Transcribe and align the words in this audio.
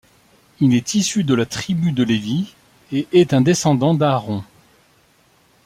Il 0.59 0.73
est 0.73 0.95
issu 0.95 1.23
de 1.23 1.35
la 1.35 1.45
tribu 1.45 1.91
de 1.91 2.01
Lévi, 2.01 2.55
et 2.91 3.07
est 3.13 3.35
un 3.35 3.41
descendant 3.41 3.93
d'Aaron. 3.93 4.43